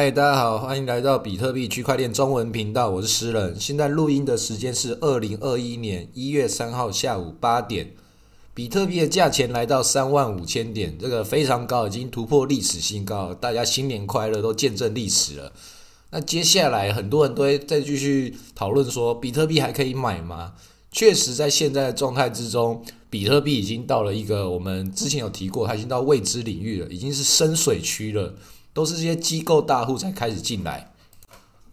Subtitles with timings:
[0.00, 3.58] 嗨，大家好，欢迎来到比特币区块链中文频道，我是诗人。
[3.58, 7.90] 现在录音的时间是二零二一年一月三号下午八点，
[8.54, 13.34] 比特币的价钱来到三万五千点，这个非常高，已经突破历史新高。
[13.34, 15.52] 大家新年快乐，都见证历史了。
[16.10, 20.52] 那接下来很多人都会再继续讨论说，比特币还可以买吗？
[20.92, 28.32] 确实，在现在的状态之中，比特币已经到了一个我们之前有提过，它已经到未知领域了，已经是深水区了，
[28.78, 30.92] 都是这些机构大户才开始进来。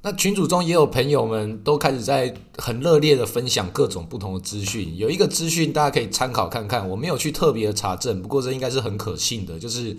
[0.01, 4.97] 那群组中也有朋友们都开始在很热烈的分享各种不同的资讯。
[4.97, 9.95] 有一个资讯大家可以参考看看，我没有去特别的查证，不过这应该是很可信的，就是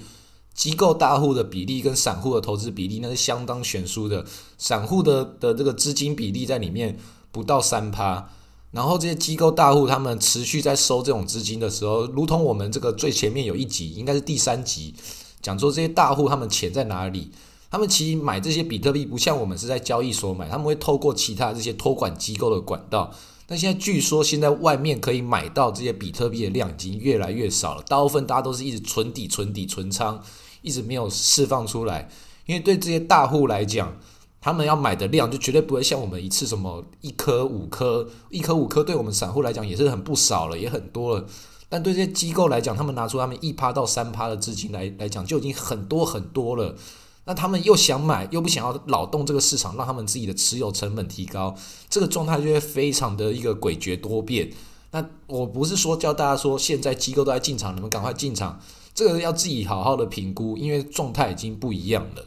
[0.52, 4.26] 机构大户的比例跟散户的投资比例那是相当悬殊的，
[4.58, 6.98] 散户的的这个资金比例在里面
[7.30, 8.30] 不到三趴。
[8.72, 14.92] 然后这些机构大户他们持续在收这种资金的时候，如同我们这个最前面有一集，应该是第三集，
[15.40, 17.30] 讲说这些大户他们钱在哪里？
[17.70, 23.12] 他们其实买这些比特币不像我们是在交易所买，他们会透过其他这些托管机构的管道。
[23.48, 30.20] 但现在据说现在外面可以买到这些比特币的量已经越来越少了，大部分大家都是一直存底、存底、存仓，
[30.62, 32.08] 一直没有释放出来。
[32.46, 33.96] 因为对这些大户来讲，
[34.40, 41.26] 他们要买的量就绝对不会像我们一次什么一颗五颗，一颗五颗对我们散户来讲也是很不少了，也很多了。
[41.68, 46.76] 但对这些机构来讲，他们拿出他们一趴到三趴的资金来来讲，就已经很多很多了。
[47.24, 51.56] 那他们又想买，又不想要扰动这个市场，让他们自己的持有成本提高，
[51.90, 54.48] 这个状态就会非常的一个诡谲多变。
[54.92, 58.60] 那我不是说叫大家说现在机构都在进场，你们赶快进场，
[58.94, 62.24] 这个要自己好好的评估，因为状态已经不一样了。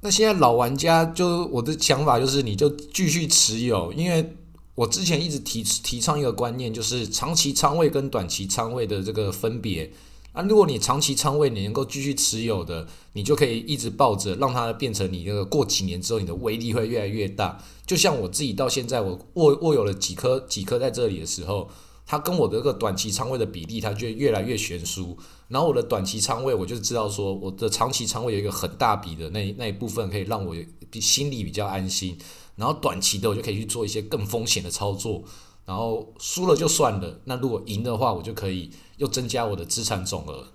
[0.00, 4.36] 那现在老玩家就我的想法就是，你就继续持有，因为
[4.78, 9.90] 我之前一直提提倡一个观念，就是长期仓位跟短期仓位的这个分别。
[10.34, 17.60] 那如果你长期仓位你能够继续持有的，你就可以一直抱着，让它变成你那个过几年之后你的威力会越来越大。
[17.84, 21.68] 就像我自己到现在我握握有了几颗几颗在这里的时候，
[22.06, 25.18] 它跟我的这个短期仓位的比例，它就越来越悬殊。
[25.48, 30.54] 然后我的短期仓位，我就知道说，我的长期仓位有一个很大笔的那那一部分，可以让我
[31.00, 32.16] 心里比较安心。
[32.58, 35.22] 然后短期的，我就可以去做一些更风险的操作。
[35.64, 40.48] 然后输了就算了，那如果赢的话，我就可以又增加我的资产总额。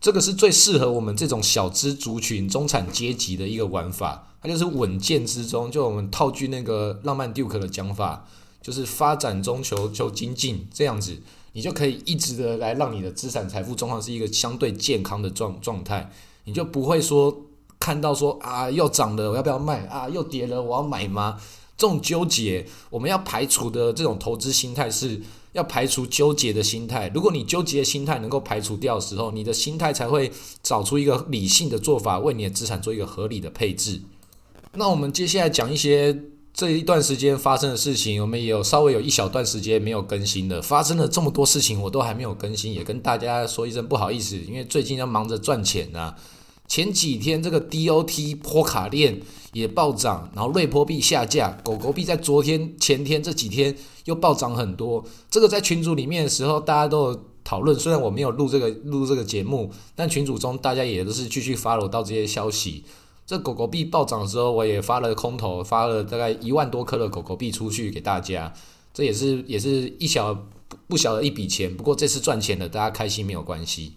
[0.00, 4.24] 这个是最适合我们这种小资族群、中产阶级的一个玩法。
[4.40, 8.28] 它就是稳健之中，就我们套句那个浪漫 Duke 的讲法，
[8.62, 11.20] 就是发展中求求精进这样子。
[11.54, 16.12] 你就可以一直的来让你的资产财富状况是一个相对健康的状状态，
[16.44, 17.36] 你就不会说
[17.78, 21.38] 看到说啊又涨了我要不要卖啊又跌了我要买吗？
[21.76, 25.20] 这种纠结我们要排除的这种投资心态是
[25.52, 27.10] 要排除纠结的心态。
[27.14, 30.30] 如果你纠结的心态能够排除掉的时候，你的心态才会
[30.62, 34.02] 找出一个理性的做法，为你的资产做一个合理的配置。
[34.74, 36.24] 那我们接下来讲一些。
[36.54, 40.60] 这一段时间发生的事情，我们也有稍微有一小段时间没有更新的。
[40.60, 46.16] 发生了这么多事情，我都还没有更新，也跟大家说一声不好意思，因为最近要忙着赚钱啊。
[46.68, 49.20] 前几天这个 DOT 波卡链
[49.54, 53.74] 也暴涨，然后瑞波币下架，狗狗币在昨天、前天这几天
[54.04, 55.02] 又暴涨很多。
[55.30, 57.76] 这个在群组里面的时候，大家都有讨论。
[57.76, 62.84] 虽然我没有录这个录这个节目，但群组中大家也都是继续 follow 到这些消息。
[63.26, 68.52] 这狗狗币暴涨的时候，我也发了空投，发了大概一万多颗的狗狗币出去给大家，
[68.92, 70.46] 这也是也是一小
[70.86, 71.74] 不小的一笔钱。
[71.74, 73.94] 不过这次赚钱了，大家开心没有关系。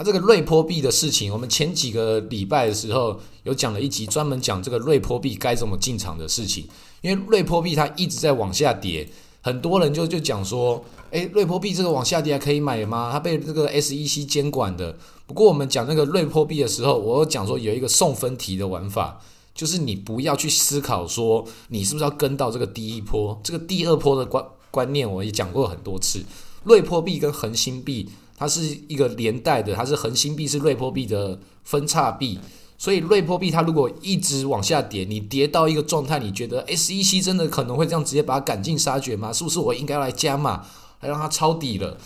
[0.00, 6.66] 它这个瑞波币的事情，我们前几个礼拜的时候有讲了一集，专门讲这个瑞波币该怎么进场的事情。
[7.02, 9.06] 因为瑞波币它一直在往下跌，
[9.42, 10.82] 很多人就就讲说。
[11.10, 13.10] 诶，瑞波币这个往下跌还可以买吗？
[13.12, 14.96] 它被这个 SEC 监管的。
[15.26, 19.20] 不过我们讲那个瑞波币的时候，我讲说有一个送分题的玩法，
[19.54, 26.22] 就是你不要去思考说你是不是要跟到这个第一波，这个第二波的观观念我也讲过很多次。
[26.64, 28.08] 瑞波币跟恒星币
[28.40, 32.38] 它是一个连带的，它是恒星币是瑞波币的分叉币，
[32.78, 39.30] 所以瑞波币它如果一直往下跌，你跌到一个状态，你觉得 SEC 真的可能会这样直接把它赶尽杀绝吗？
[39.30, 40.64] 是不是我应该来加码？
[40.98, 41.98] 还让它抄底了，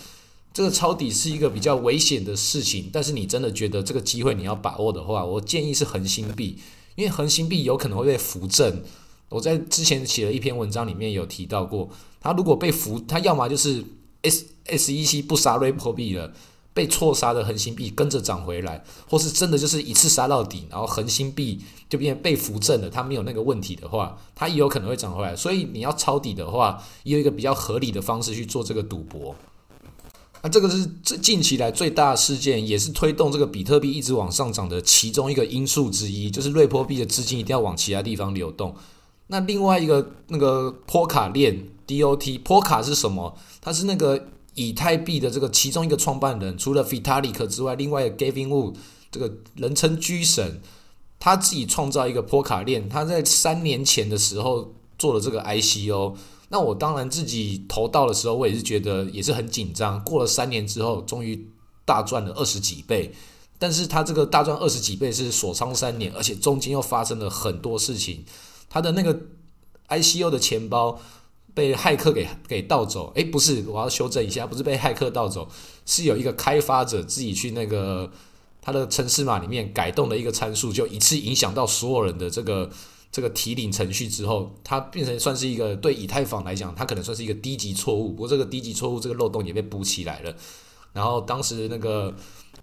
[0.53, 2.89] 这个抄底是一个比较危险的事情。
[2.91, 6.57] 但是你真的觉得这个机会你要把握的话，我建议是恒星币，
[6.95, 8.83] 因为恒星币有可能会被扶正。
[9.29, 11.89] 我在之前写了一篇文章里面有提到过，
[12.19, 13.81] 它如果被扶，它要么就是
[14.21, 16.31] S S E C 不杀瑞波币了。
[16.75, 21.57] 被错杀的恒星币跟着涨回来，或是真的就是一次杀到底，然后恒星币
[21.87, 25.33] 就变被扶正了，它没有那个问题的话，它也有可能会涨回来。
[25.33, 29.33] 所以你要抄底的话，也有一个比较合理的方式去做这个赌博。
[30.43, 38.75] 那这个是这近期来最大的事件，也是推动这个比特币一直往上涨的其中一个因素之一，就是瑞波币的资金一定要往其他地方流动。
[39.27, 43.37] 那另外一个那个波卡链 DOT，波卡是什么？
[43.61, 48.75] 它是那个以太币的这个其中一个创办人，除了 Vitalik 之外，另外 Gavin Wood
[49.11, 50.61] 这个人称居神，
[51.19, 56.15] 他自己创造一个波卡链，他在三年前的时候做了这个 ICO。
[56.49, 60.03] 那我当然自己投到的时候，我也是觉得也是很紧张。
[60.03, 61.49] 过了三年之后，终于
[61.83, 63.13] 大赚了二十几倍。
[63.57, 68.25] 但是他这个大赚二十几倍是锁仓三年，而且中间又发生了很多事情。
[68.69, 69.17] 他的那个
[69.87, 70.99] ICO 的钱包
[71.55, 73.11] 被骇客给给盗走。
[73.15, 75.49] 诶，不是，我要修正一下，不是被骇客盗走，
[75.87, 78.11] 是有一个开发者自己去那个
[78.61, 82.69] 他的城市码里面改动了一个参数，就一次影响到所有人的这个。
[83.11, 88.09] 这个提领程序之后，它变成算是一个对以太坊来讲，它可能算是一个低级错误。
[88.09, 90.35] 不过这个低级错误这个漏洞也被补起来了。
[90.91, 92.13] 然后当时那个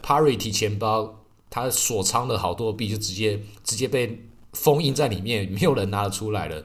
[0.05, 6.63] Parity 钱包，它锁仓的好多币就直接直接被封印在里面，没有人拿得出来了。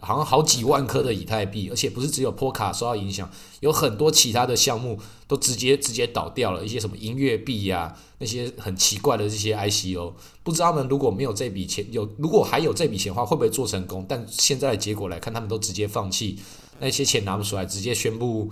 [0.00, 3.30] 好像好几万颗的以太币，而且不是只有波卡受到影响，
[3.60, 4.98] 有很多其他的项目
[5.28, 6.64] 都直接直接倒掉了。
[6.64, 10.12] 一些什么音乐币呀，那些很奇怪的这些 ICO，
[10.42, 14.04] 不知道他们如果没有这笔钱，有如果还有这笔钱的话，会不会做成功？
[14.08, 16.38] 但现在的结果来看，他们都直接放弃，
[16.78, 18.50] 那些钱拿不出来，直接宣布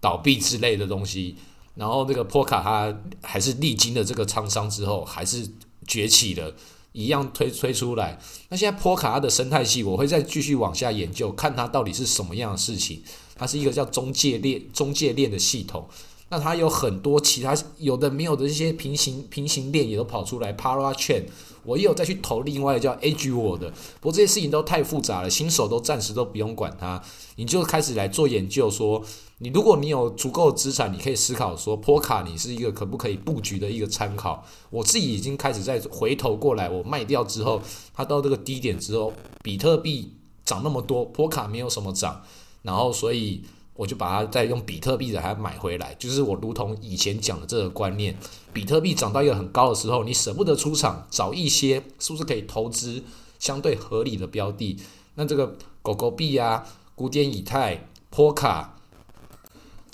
[0.00, 1.36] 倒闭之类的东西。
[1.76, 5.50] 然后那个波卡它还是历经了这个沧桑之后，还是
[5.86, 6.54] 崛起了。
[6.94, 8.16] 一样推推出来，
[8.50, 13.02] 那现在波卡它的生态系，我会再继续往下研究，看它到底是什么样的事情。
[13.34, 15.88] 它是一个叫中介链中介链的系统，
[16.28, 21.24] 那它有很多其他有的没有的这些平行平行链也都跑出来，Para Chain，
[21.64, 27.02] 我也有再去投另外叫 Edge World，不过这些事情都太复杂了，新手都暂时都不用管它，
[27.36, 29.02] 你就开始来做研究说。
[29.38, 34.42] 你如果你有足够的资产，你可以思考说，波卡你是一个可不可以布局的一个参考。
[34.70, 37.60] 我自己已经开始在回头过来，我卖掉之后，
[37.92, 39.12] 它到这个低点之后，
[39.42, 40.12] 比特币
[40.44, 42.22] 涨那么多，波卡没有什么涨，
[42.62, 43.42] 然后所以
[43.74, 45.94] 我就把它再用比特币的还买回来。
[45.98, 48.16] 就是我如同以前讲的这个观念，
[48.52, 53.02] 比特币涨到一个很高的时候，你舍不得出场，找一些是不是可以投资
[53.38, 54.78] 相对合理的标的？
[55.14, 58.73] 那这个狗狗币啊，古典以太、波卡。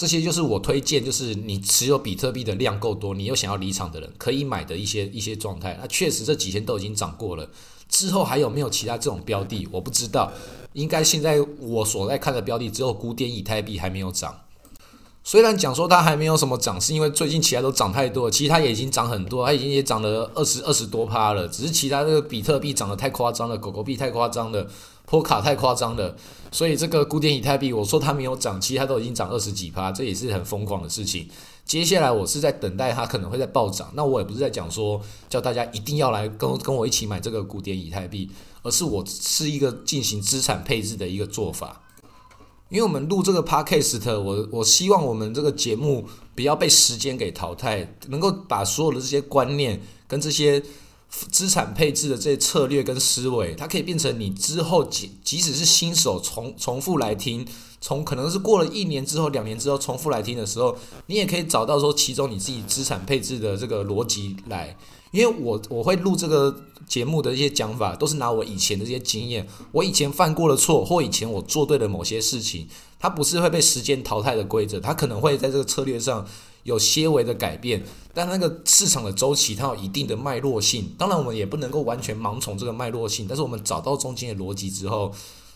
[0.01, 5.77] 这些就是我推荐，就是你持有比特币的量够多，你又想要离场的人可以买的一些一些状态。
[5.79, 7.47] 那确实这几天都已经涨过了，
[7.87, 9.69] 之后还有没有其他这种标的？
[9.71, 10.33] 我不知道。
[10.73, 14.35] 应该现在我所在看的标的只有古典以太币还没有涨。
[15.23, 21.47] 虽然讲说它还没有什么涨，是因为最近其他都涨太多了，其实它也已经涨很多，它已经也涨了二十二十多趴了。
[21.47, 24.67] 只是其他这个比特币涨得太夸张了，狗狗币太夸张了。
[25.11, 26.17] 波卡太夸张了，
[26.53, 31.29] 所以这个古典以太币，我说它没有涨，其实它都已经涨二十几趴，这也是很疯狂的事情。
[31.65, 38.31] 接下来我是在等待它可能会在暴涨，那我也不是在讲说叫大家一定要来跟跟我一起买这个古典以太币，
[38.63, 41.83] 而是我是一个进行资产配置的一个做法。
[42.69, 50.63] 因为我们录这个 podcast，我我希望我们这个节目不要被时间给淘汰，能够把所有的这些观念跟这些。
[51.11, 57.45] 资产配置的这些策略跟思维，它可以变成你之后即即使是新手重重复来听，
[57.81, 60.77] 从可能是过了一年之后、两年之后重复来听的时候，
[61.07, 64.77] 你也可以找到说其中你自己资产配置的这个逻辑来。
[65.11, 66.55] 因为我我会录这个
[66.87, 72.69] 节目的一些讲法，都是拿我以前的这些经验，我以前犯过的错或以前我做对的某些事情，
[73.01, 76.25] 它不是会被时间淘汰的规则，它可能会在这个策略上。
[76.63, 80.95] 有些微的改变，但那个市场的周期它有一定的脉络性。
[80.99, 83.27] 当然，我们也不能够完全盲从这个脉络性。
[83.29, 85.13] 但是，我们找到中间的逻辑之后，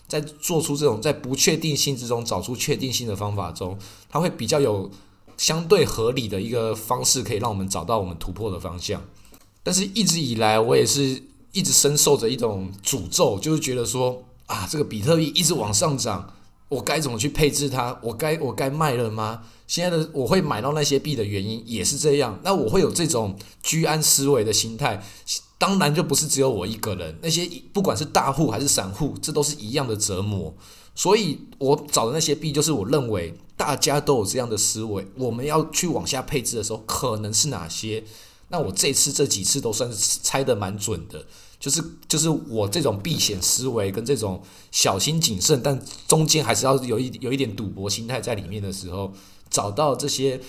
[0.07, 3.77] 在做出这种在不确定性之中找出确定性的方法中，
[4.09, 4.89] 它会比较有
[5.37, 9.03] 相对合理的一个方式，可以让我们找到我们突破的方向。
[9.61, 11.21] 但是，一直以来我也是
[11.51, 16.33] 一直深受着一种诅咒，就是觉得说啊，这个比特币一直往上涨。
[16.67, 17.97] 我该怎么去配置它？
[18.01, 19.43] 我该我该卖了吗？
[19.67, 22.39] 现在的我会买到那些币的原因也是这样。
[22.43, 25.03] 那我会有这种居安思危的心态，
[25.57, 27.17] 当然就不是只有我一个人。
[27.21, 30.53] 那些不管是大户还是散户，这都是一样的折磨。
[30.95, 35.05] 所以我找的那些币，就是我认为大家都有这样的思维。
[35.17, 38.03] 我们要去往下配置的时候，可能是哪些？
[38.49, 41.25] 那我这次这几次都算是猜的蛮准的。
[41.65, 49.11] 就是就是我这种避险思维跟这种小心谨慎，但中间还是要有一有一点赌博心态在里面的时候，
[49.49, 50.39] 找到这些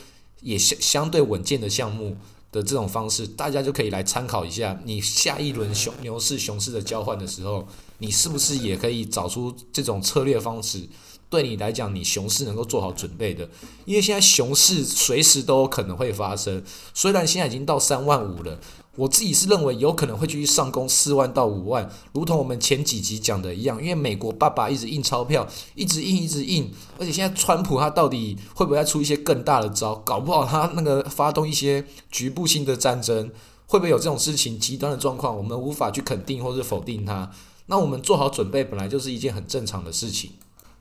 [0.42, 2.18] 也相相对稳健的项目
[2.52, 4.78] 的这种方式，大家就可以来参考一下。
[4.84, 7.66] 你下一轮熊牛市熊市的交换的时候，
[7.98, 10.88] 你是不是也可以找出这种策略方式，
[11.28, 13.48] 对你来讲，你熊市能够做好准备的，
[13.84, 16.62] 因为现在熊市随时都有可能会发生。
[16.94, 18.58] 虽然现在已经到三万五了，
[18.96, 23.80] 我自己是认为有可能会继续上攻四万到五万，如同我们前几集讲的一样。
[23.80, 29.94] 因为美国爸爸一直印钞票，一直印一直印，而且现在川普他到底会不会再出一些更大的招？
[29.96, 33.30] 搞不好他那个发动一些局部性的战争，
[33.66, 34.58] 会不会有这种事情？
[34.58, 37.30] 极端的状况，我们无法去肯定或者否定它。
[37.66, 40.32] 那我们做好准备，本来就是一件很正常的事情。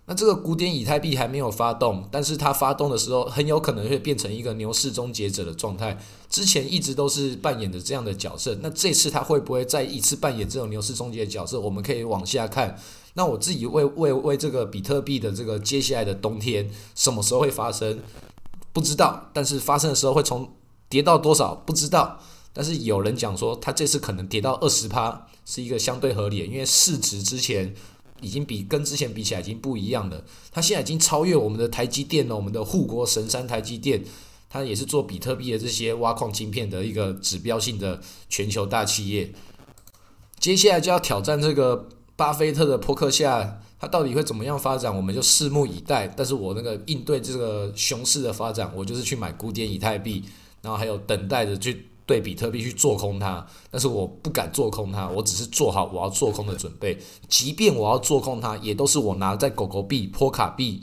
[0.08, 5.98] 那这个古典以太币还没有发动，但是它发动的时候，很有可能会变成一个牛市终结者的状态。
[6.30, 11.60] 之前一直都是扮演的这样的角色，那这次它会不会再一次扮演这种牛市终结的角色？
[11.60, 12.78] 我们可以往下看。
[13.16, 18.00] 那我自己为为为这个比特币的这个接下来的冬天什么时候会发生，
[18.72, 19.32] 不知道。
[19.34, 20.54] 但是发生的时候会从
[20.88, 22.20] 跌到多少不知道。
[22.56, 27.76] 但是有人讲说，它这次可能跌到二十趴是一个相对合理的，因为市值之前。
[28.22, 34.04] 已经比跟之前比起来已经不一样了，它现在已经超越我们的台积电了，我们的护国神山台积电，
[34.50, 39.32] 它也是做比特币的这些挖矿晶片的一个指标性的全球大企业。
[40.40, 46.08] 接下来就要挑战这个巴菲特的扑克下，它到底会怎么样发展，我们就拭目以待。
[46.08, 50.24] 但是我那个应对这个熊市的发展，我就是去买古典以太币，
[50.62, 51.90] 然后还有等待着去。
[52.06, 56.98] 对比特币去做空它，但是我不敢做空它，我只是做好我要做空的准备。
[57.28, 60.82] 即便我要做空它，也都是我拿在狗狗币、波卡币，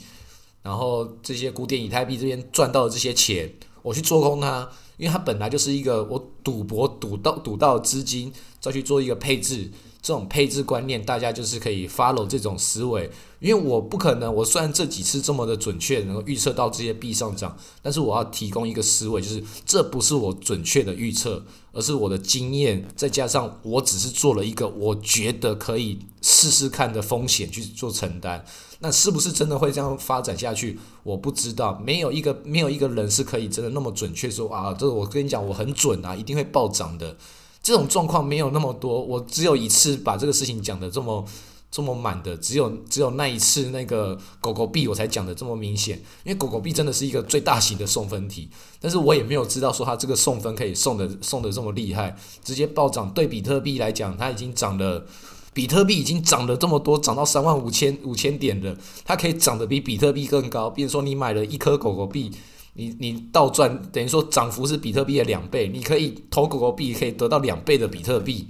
[0.62, 3.52] 然后这些古典以太币这边赚到的这些钱，
[3.82, 9.70] 我去做空它，因为它本来就是一个我赌博赌到赌到资金，再去做一个配置。
[10.02, 28.44] 这种配置观念，大家就是可以 follow 这种思维，因为我不可能，我虽然这几次这么的准确，能够预测到这些币上涨，但是我要提供一个思维，就是这不是我准确的预测，而是我的经验，再加上我只是做了一个我觉得可以试试看的风险去做承担。
[28.80, 30.76] 那是不是真的会这样发展下去？
[31.04, 37.16] 我不知道，没有一个没有一个人是可以真的那么准确说啊，这个我跟你讲，我很准啊，一定会暴涨的。
[37.62, 41.24] 这种状况没有那么多，我只有一次把这个事情讲的这么
[41.70, 48.48] 这么满的，只有只有那一次那个狗狗币我才讲的这么明显，因为狗狗币真的是一个最大型的送分题，
[48.80, 53.08] 但是我也没有知道说它这个送分可以送的送的这么厉害，直接暴涨。
[53.14, 55.06] 对比特币来讲，它已经涨了，
[55.54, 60.68] 比特币已经涨了这么多，涨到三万五千五千点了，它可以涨得比比特币更高。
[60.68, 62.32] 比如说你买了一颗狗狗币。
[62.74, 68.48] 你你倒赚等于说涨幅是比特币的两倍，你可以投狗狗币可以得到两倍的比特币，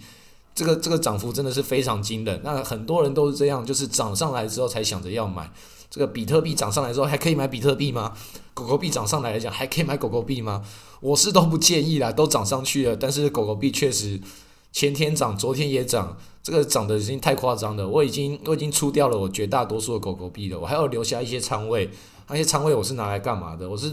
[0.55, 2.41] 这个这个涨幅真的是非常惊人。
[2.45, 5.50] 那很多人都是这样，就是涨上来之后才想着要买。
[5.91, 8.14] 这个比特币涨上来之后还可以买比特币吗？
[8.55, 10.62] 狗狗币涨上来来讲还可以买狗狗币吗？
[11.00, 12.97] 我是都不建议啦，都涨上去了。
[12.97, 14.21] 但是狗狗币确实
[14.73, 17.87] 前天涨，昨天也涨，这个涨的已经太夸张了。
[17.87, 21.91] 我已经我已经出掉了我绝大多数的狗狗币了，我还要留下一些仓位。
[22.29, 23.69] 那些仓位我是拿来干嘛的？
[23.69, 23.93] 我是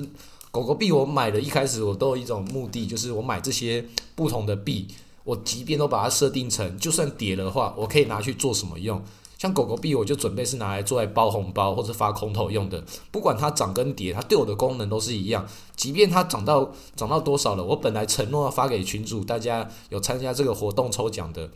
[0.52, 4.88] 狗狗币，我买的一开始我都有一种目的，就是我买这些不同的币，
[5.24, 9.02] 我即便都把它设定成，就算跌的话，我可以拿去做什么用？
[9.38, 12.84] 像狗狗币，我就准备是拿来做来包红包或者发空头用的。
[13.10, 15.48] 不管它涨跟跌，它对我的功能都是一样。
[15.76, 21.50] 即便它涨到涨到多少了，我本来承诺要发给群主，大家有参加这个活动抽奖的，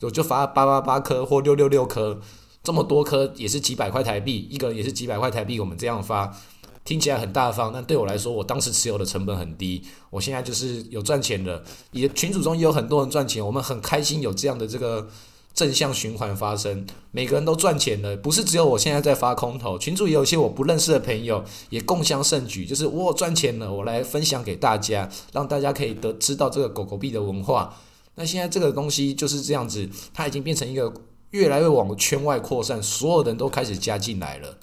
[0.00, 2.20] 我就发八八八颗或六六六颗。
[2.62, 5.58] 这么多颗也是几百块台币，一个也是几百块台币。
[5.58, 6.36] 我们这样发，
[6.84, 9.82] 听起来很大方，但对我来说，我当时持有的成本很低。
[10.10, 11.62] 我现在就是有赚钱的，
[11.92, 15.08] 也群组中也有很多人赚钱，我们很开心有这样的这个
[15.54, 27.74] 正向循环发生，每个人都赚钱了，不是只有我现在在发空头，群主也有一些我不认识的朋友也共襄盛举，就是我赚钱了，我来分享给大家，让大家可以得知道这个狗狗币的文化。
[28.16, 30.92] 那现在这个东西就是这样子，它已经变成一个。
[31.30, 34.58] 越来越往圈外扩散，所有人都开始加进来了。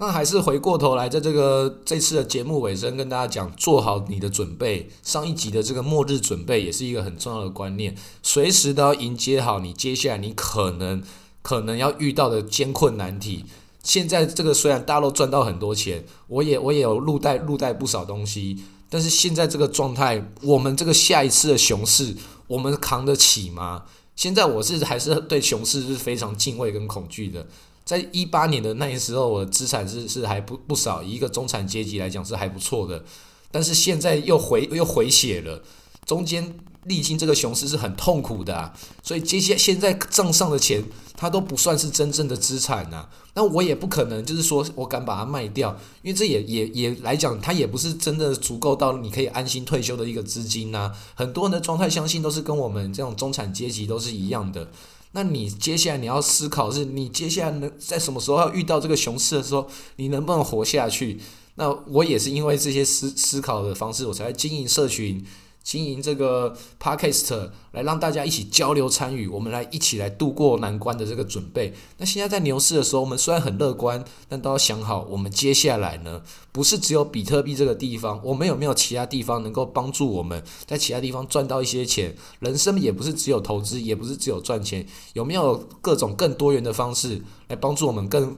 [0.00, 4.88] 那还是回过头来，在这个这次的节目尾声，跟大家讲，做好你的准备。
[5.02, 11.02] 上一集的这个末日准备，也是一个很重要的观念，随时都要迎接好你接下来你可能
[11.42, 13.44] 可能要遇到的艰困难题。
[13.82, 18.56] 现在这个虽然大陆赚到很多钱，我也我也有入袋入袋不少东西，
[18.88, 22.14] 但是现在这个状态，我们这个下一次的熊市，
[22.46, 23.82] 我们扛得起吗？
[24.18, 27.46] 现在我是还是对熊市是非常敬畏跟恐惧的。
[27.84, 33.04] 在一八年的那时候，我的资产是是还不不少，一个中产阶级来讲是还不错的。
[33.52, 35.62] 但是现在又回 又回血了，
[36.04, 36.58] 中间。
[36.84, 38.72] 历经这个熊市是很痛苦的，啊，
[39.02, 40.82] 所以接下现在账上的钱，
[41.20, 43.08] 它都不算是真正的资产呐。
[43.34, 50.92] 那我也不可能就是说我敢把它卖掉，因为这也也也来讲，它也不是真的足够到你可以安心退休的一个资金呐。
[51.16, 54.70] 很多人的状态，相信都是跟我们这种中产阶级都是一样的。
[55.12, 61.20] 那你接下来你要思考是，你接下来能在什么时候遇到这个熊市的时候，你能不能活下去？
[61.56, 65.26] 那我也是因为这些思思考的方式，我才经营社群。
[65.68, 71.74] 经营这个 podcast 来让大家一起交流参与，我们来一起来度过难关的这个准备。
[71.98, 76.22] 那现在在牛市的时候，我们虽然很乐观，但都要想好，我们接下来呢，
[76.52, 82.16] 不是只有比特币这个地方，我们有没有其他地方能够帮助我们在其他地方赚到一些钱？
[82.40, 88.34] 人生也不是只有投资，也不是只有赚钱，有没有各种更多元的方式来帮助我们更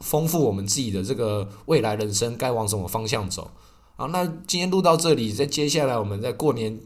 [0.00, 3.50] 丰富我们自己的这个未来人生该往什么方向走？
[3.96, 6.80] 好，那今天录到这里，在接下来我们在过年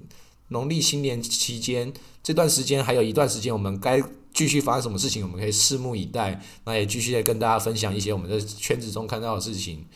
[0.48, 4.02] 农历新年期间这段时间，还有一段时间，我们该
[4.34, 6.42] 继续发生什么事情，我们可以拭目以待。
[6.64, 9.86] 那也继续的跟大家分享一些我们在圈子中看到的事情。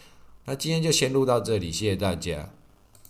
[0.46, 2.50] 那今天就先录到这里，谢谢大家。